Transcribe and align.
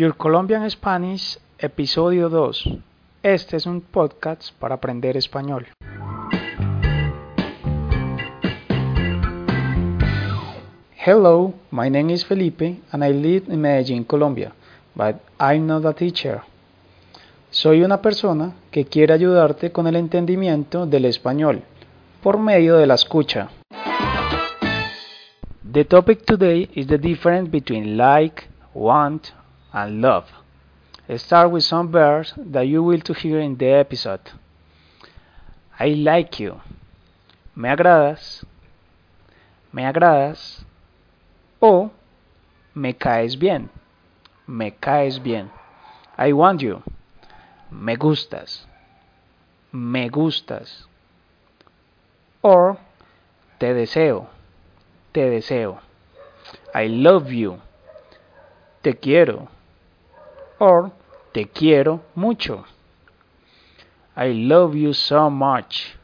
Your 0.00 0.16
Colombian 0.16 0.64
Spanish, 0.70 1.38
episodio 1.58 2.30
2. 2.30 2.78
Este 3.22 3.58
es 3.58 3.66
un 3.66 3.82
podcast 3.82 4.50
para 4.58 4.76
aprender 4.76 5.14
español. 5.18 5.66
Hello, 11.04 11.52
my 11.70 11.90
name 11.90 12.14
is 12.14 12.24
Felipe 12.24 12.80
and 12.90 13.04
I 13.04 13.12
live 13.12 13.52
in 13.52 13.60
Medellín, 13.60 14.04
Colombia, 14.04 14.54
but 14.94 15.16
I'm 15.38 15.66
not 15.66 15.84
a 15.84 15.92
teacher. 15.92 16.40
Soy 17.50 17.82
una 17.82 18.00
persona 18.00 18.54
que 18.70 18.86
quiere 18.86 19.12
ayudarte 19.12 19.70
con 19.70 19.86
el 19.86 19.96
entendimiento 19.96 20.86
del 20.86 21.04
español 21.04 21.62
por 22.22 22.38
medio 22.38 22.78
de 22.78 22.86
la 22.86 22.94
escucha. 22.94 23.50
The 25.70 25.84
topic 25.84 26.24
today 26.24 26.70
is 26.72 26.86
the 26.86 26.96
difference 26.96 27.50
between 27.50 27.98
like, 27.98 28.44
want, 28.72 29.34
and 29.72 30.00
love. 30.00 30.26
Start 31.16 31.50
with 31.50 31.64
some 31.64 31.90
verbs 31.90 32.34
that 32.36 32.68
you 32.68 32.82
will 32.82 33.00
to 33.00 33.12
hear 33.14 33.40
in 33.40 33.56
the 33.56 33.66
episode. 33.66 34.20
I 35.78 35.88
like 35.88 36.38
you. 36.38 36.60
Me 37.56 37.68
agradas. 37.68 38.44
Me 39.72 39.82
agradas. 39.82 40.64
O 41.60 41.90
me 42.74 42.92
caes 42.92 43.34
bien. 43.36 43.70
Me 44.46 44.70
caes 44.70 45.18
bien. 45.18 45.50
I 46.16 46.32
want 46.32 46.62
you. 46.62 46.82
Me 47.70 47.96
gustas. 47.96 48.66
Me 49.72 50.08
gustas. 50.08 50.86
Or 52.42 52.78
te 53.58 53.74
deseo. 53.74 54.28
Te 55.12 55.28
deseo. 55.28 55.80
I 56.74 56.86
love 56.86 57.32
you. 57.32 57.58
Te 58.82 58.94
quiero. 58.94 59.48
Or 60.60 60.92
te 61.32 61.46
quiero 61.46 62.02
mucho. 62.14 62.66
I 64.14 64.32
love 64.32 64.76
you 64.76 64.92
so 64.92 65.30
much. 65.30 65.96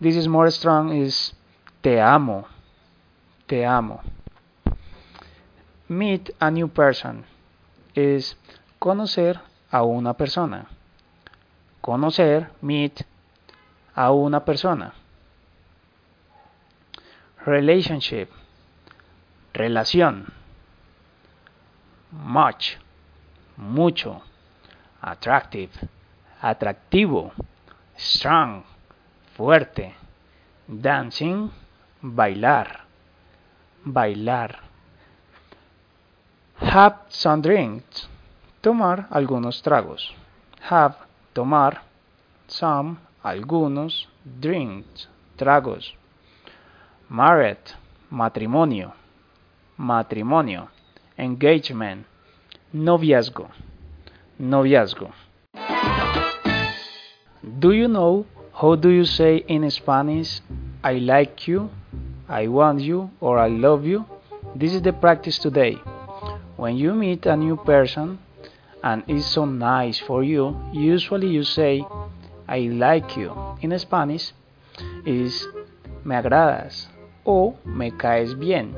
This 0.00 0.16
is 0.16 0.26
more 0.26 0.50
strong 0.50 0.92
is 0.92 1.32
te 1.80 2.00
amo. 2.00 2.48
Te 3.46 3.64
amo. 3.64 4.00
Meet 5.88 6.30
a 6.40 6.50
new 6.50 6.66
person 6.66 7.24
is 7.94 8.34
conocer 8.80 9.40
a 9.70 9.84
una 9.84 10.14
persona. 10.14 10.66
Conocer, 11.82 12.48
meet 12.60 13.04
a 13.94 14.12
una 14.12 14.40
persona. 14.44 14.92
Relationship, 17.46 18.28
relación. 19.54 20.32
Much, 22.12 22.76
mucho. 23.56 24.22
Attractive, 25.02 25.70
atractivo. 26.40 27.32
Strong, 27.96 28.64
fuerte. 29.36 29.94
Dancing, 30.66 31.50
bailar. 32.02 32.84
Bailar. 33.84 34.58
Have 36.60 36.96
some 37.08 37.42
drinks. 37.42 38.08
Tomar 38.60 39.06
algunos 39.10 39.62
tragos. 39.62 40.14
Have, 40.68 40.96
tomar. 41.32 41.82
Some, 42.46 42.98
algunos. 43.22 44.08
Drinks, 44.24 45.08
tragos. 45.36 45.94
Married, 47.08 47.58
matrimonio. 48.10 48.92
Matrimonio. 49.78 50.68
Engagement, 51.16 52.06
noviazgo. 52.74 53.50
Noviazgo. 54.40 55.12
Do 57.58 57.72
you 57.72 57.88
know 57.88 58.26
how 58.54 58.76
do 58.76 58.88
you 58.90 59.04
say 59.04 59.44
in 59.48 59.68
Spanish 59.70 60.40
I 60.82 60.94
like 60.94 61.48
you, 61.48 61.70
I 62.28 62.46
want 62.48 62.80
you, 62.80 63.10
or 63.20 63.38
I 63.38 63.48
love 63.48 63.84
you? 63.84 64.04
This 64.54 64.72
is 64.74 64.82
the 64.82 64.92
practice 64.92 65.38
today. 65.38 65.74
When 66.56 66.76
you 66.76 66.94
meet 66.94 67.26
a 67.26 67.36
new 67.36 67.56
person 67.56 68.18
and 68.82 69.02
it's 69.08 69.26
so 69.26 69.44
nice 69.44 69.98
for 69.98 70.22
you, 70.22 70.56
usually 70.72 71.28
you 71.28 71.44
say 71.44 71.84
I 72.48 72.60
like 72.60 73.16
you. 73.16 73.32
In 73.62 73.78
Spanish 73.78 74.32
is 75.04 75.46
me 76.04 76.14
agradas 76.16 76.86
o 77.26 77.56
me 77.64 77.90
caes 77.90 78.34
bien. 78.34 78.74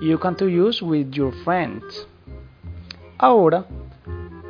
You 0.00 0.18
can 0.18 0.34
to 0.36 0.46
use 0.48 0.82
with 0.82 1.14
your 1.14 1.32
friends. 1.44 2.06
Ahora, 3.22 3.66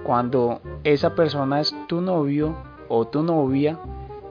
cuando 0.05 0.61
esa 0.85 1.17
persona 1.17 1.59
es 1.59 1.75
tu 1.89 2.01
novio 2.01 2.55
o 2.89 3.05
tu 3.05 3.25
novia 3.25 3.81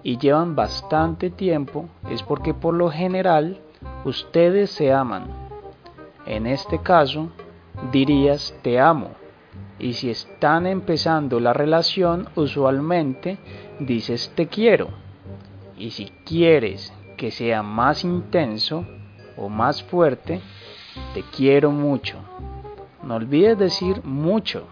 y 0.02 0.18
llevan 0.18 0.56
bastante 0.56 1.30
tiempo, 1.30 1.90
es 2.10 2.24
porque 2.24 2.54
por 2.54 2.74
lo 2.74 2.90
general 2.90 3.60
ustedes 4.06 4.70
se 4.70 4.94
aman. 4.94 5.26
En 6.26 6.48
este 6.48 6.80
caso, 6.80 7.28
dirías 7.92 8.58
te 8.62 8.80
amo. 8.80 9.10
Y 9.78 9.92
si 9.92 10.10
están 10.10 10.68
empezando 10.68 11.42
la 11.42 11.52
relación, 11.52 12.30
usualmente 12.36 13.40
dices 13.82 14.32
te 14.36 14.48
quiero. 14.48 14.88
Y 15.78 15.90
si 15.90 16.14
quieres 16.26 16.94
que 17.18 17.32
sea 17.32 17.62
más 17.62 18.06
intenso 18.06 18.86
o 19.36 19.50
más 19.50 19.84
fuerte, 19.84 20.40
te 21.14 21.24
quiero 21.24 21.72
mucho. 21.72 22.20
No 23.10 23.16
olvides 23.16 23.58
decir 23.58 24.04
mucho. 24.04 24.66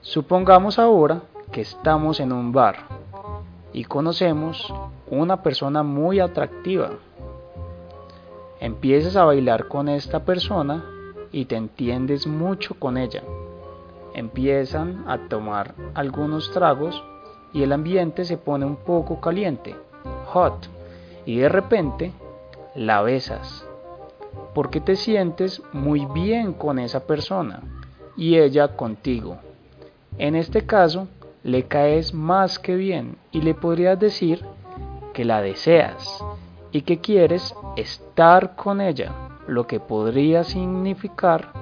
Supongamos 0.00 0.80
ahora 0.80 1.22
que 1.52 1.60
estamos 1.60 2.18
en 2.18 2.32
un 2.32 2.50
bar 2.50 2.74
y 3.72 3.84
conocemos 3.84 4.74
una 5.08 5.44
persona 5.44 5.84
muy 5.84 6.18
atractiva. 6.18 6.90
Empiezas 8.58 9.14
a 9.14 9.24
bailar 9.24 9.68
con 9.68 9.88
esta 9.88 10.24
persona 10.24 10.84
y 11.30 11.44
te 11.44 11.54
entiendes 11.54 12.26
mucho 12.26 12.74
con 12.74 12.98
ella. 12.98 13.22
Empiezan 14.12 15.04
a 15.06 15.18
tomar 15.28 15.76
algunos 15.94 16.50
tragos 16.50 17.00
y 17.52 17.62
el 17.62 17.70
ambiente 17.70 18.24
se 18.24 18.38
pone 18.38 18.66
un 18.66 18.74
poco 18.74 19.20
caliente, 19.20 19.76
hot, 20.32 20.68
y 21.26 21.36
de 21.36 21.48
repente 21.48 22.10
la 22.74 23.02
besas, 23.02 23.64
porque 24.54 24.80
te 24.80 24.96
sientes 24.96 25.62
muy 25.72 26.06
bien 26.06 26.52
con 26.52 26.78
esa 26.78 27.06
persona 27.06 27.60
y 28.16 28.36
ella 28.36 28.76
contigo. 28.76 29.38
En 30.18 30.36
este 30.36 30.66
caso, 30.66 31.08
le 31.42 31.64
caes 31.64 32.14
más 32.14 32.58
que 32.58 32.76
bien 32.76 33.16
y 33.30 33.40
le 33.40 33.54
podrías 33.54 33.98
decir 33.98 34.44
que 35.12 35.24
la 35.24 35.40
deseas 35.40 36.22
y 36.70 36.82
que 36.82 36.98
quieres 36.98 37.54
estar 37.76 38.56
con 38.56 38.80
ella, 38.80 39.12
lo 39.46 39.66
que 39.66 39.80
podría 39.80 40.44
significar 40.44 41.52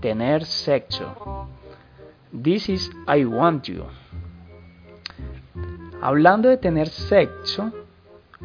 tener 0.00 0.44
sexo. 0.44 1.48
This 2.42 2.68
is 2.68 2.90
I 3.06 3.24
want 3.24 3.64
you. 3.64 3.84
Hablando 6.00 6.48
de 6.48 6.56
tener 6.56 6.88
sexo, 6.88 7.72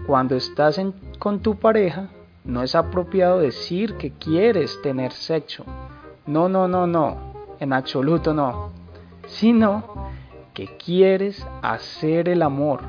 cuando 0.05 0.35
estás 0.35 0.79
con 1.17 1.39
tu 1.39 1.55
pareja, 1.55 2.09
no 2.49 2.63
es 2.63 2.73
apropiado 2.73 3.39
decir 3.39 3.95
que 3.95 4.11
quieres 4.11 4.81
tener 4.81 5.11
sexo. 5.11 5.65
No, 6.25 6.49
no, 6.49 6.67
no, 6.67 6.87
no. 6.87 7.17
En 7.59 7.73
absoluto 7.73 8.33
no. 8.33 8.71
Sino 9.27 10.09
que 10.55 10.65
quieres 10.77 11.45
hacer 11.61 12.27
el 12.27 12.41
amor. 12.41 12.81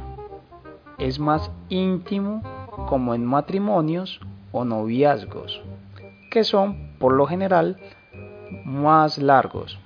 Es 0.97 1.19
más 1.19 1.51
íntimo 1.69 2.43
como 2.89 3.15
en 3.15 3.27
matrimonios 3.27 4.21
o 4.51 4.65
noviazgos, 4.65 5.63
que 6.31 6.43
son 6.43 6.97
por 6.99 7.13
lo 7.13 7.27
general 7.27 7.77
más 8.65 9.19
largos. 9.19 9.79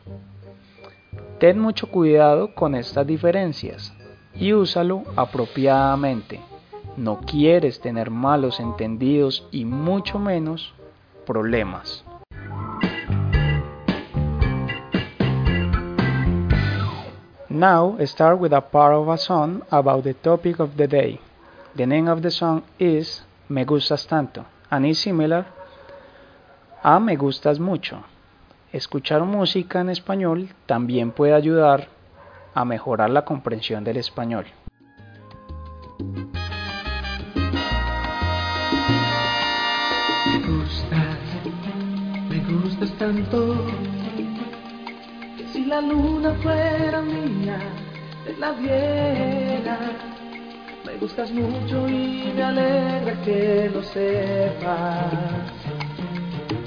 Ten 1.40 1.58
mucho 1.58 1.90
cuidado 1.90 2.54
con 2.54 2.76
estas 2.76 3.06
diferencias 3.08 3.92
y 4.34 4.52
úsalo 4.52 5.02
apropiadamente. 5.16 6.40
No 6.96 7.20
quieres 7.20 7.80
tener 7.80 8.10
malos 8.10 8.60
entendidos 8.60 9.46
y 9.50 9.64
mucho 9.64 10.18
menos 10.18 10.72
problemas. 11.26 12.04
Now 17.48 17.96
start 18.04 18.40
with 18.40 18.52
a 18.52 18.60
part 18.60 18.94
of 18.94 19.08
a 19.08 19.16
song 19.16 19.62
about 19.70 20.04
the 20.04 20.14
topic 20.14 20.60
of 20.60 20.76
the 20.76 20.88
day. 20.88 21.20
The 21.76 21.86
name 21.86 22.08
of 22.08 22.20
the 22.20 22.30
song 22.30 22.62
is 22.78 23.24
Me 23.48 23.64
Gustas 23.64 24.06
Tanto 24.06 24.44
and 24.70 24.86
is 24.86 24.98
similar 24.98 25.46
a 26.82 27.00
Me 27.00 27.16
Gustas 27.16 27.58
Mucho. 27.58 28.04
Escuchar 28.72 29.22
música 29.22 29.80
en 29.80 29.88
español 29.88 30.48
también 30.66 31.12
puede 31.12 31.32
ayudar 31.32 31.88
a 32.54 32.64
mejorar 32.64 33.10
la 33.10 33.24
comprensión 33.24 33.84
del 33.84 33.98
español. 33.98 34.46
Gustas 42.52 42.90
tanto 42.98 43.54
que 45.36 45.46
si 45.52 45.64
la 45.64 45.80
luna 45.80 46.34
fuera 46.42 47.00
mía, 47.00 47.58
te 48.24 48.36
la 48.36 48.52
diera. 48.52 49.78
Me 50.84 50.96
gustas 50.98 51.30
mucho 51.32 51.88
y 51.88 52.32
me 52.36 52.42
alegra 52.42 53.20
que 53.22 53.70
lo 53.72 53.82
sepas. 53.82 55.12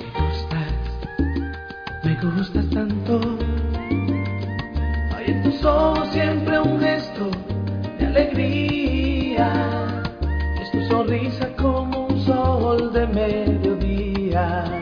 Me 0.04 0.20
gustas, 0.28 0.74
me 2.04 2.16
gustas 2.16 2.70
tanto. 2.72 3.38
Hay 5.16 5.26
en 5.28 5.44
tus 5.44 5.64
ojos 5.64 6.08
siempre 6.10 6.60
un 6.60 6.80
gesto 6.80 7.30
de 8.00 8.06
alegría. 8.06 10.04
Es 10.62 10.72
tu 10.72 10.82
sonrisa 10.88 11.48
como 11.56 12.08
un 12.08 12.20
sol 12.26 12.92
de 12.94 13.08
mediodía. 13.08 14.77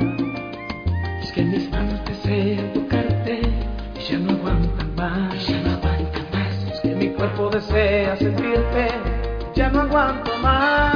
Desea 7.75 8.15
sentirte, 8.15 8.87
ya 9.53 9.69
no 9.69 9.81
aguanto 9.81 10.31
más. 10.37 10.93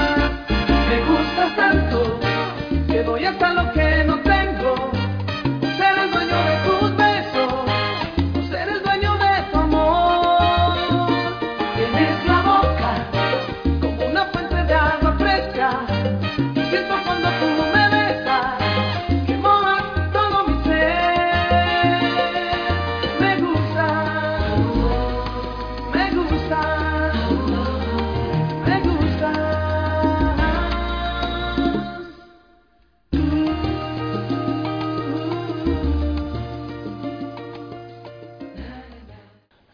Me 0.87 0.99
gustas 1.05 1.55
tanto 1.55 2.19
que 2.87 3.03
doy 3.03 3.25
hasta 3.25 3.53
lo 3.53 3.71
que 3.73 3.78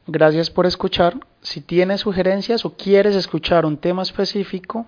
Gracias 0.07 0.51
por 0.51 0.67
escuchar. 0.67 1.15
Si 1.41 1.61
tienes 1.61 2.01
sugerencias 2.01 2.63
o 2.63 2.75
quieres 2.75 3.15
escuchar 3.15 3.65
un 3.65 3.77
tema 3.77 4.03
específico, 4.03 4.85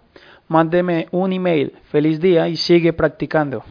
mándeme 0.47 1.07
un 1.11 1.33
email. 1.33 1.73
Feliz 1.89 2.19
día 2.19 2.47
y 2.47 2.55
sigue 2.55 2.93
practicando. 2.93 3.63